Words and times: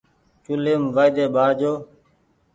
چوليم 0.43 0.81
وآئيۮي 0.95 1.25
ٻآڙ 1.35 1.49
جو 1.59 1.73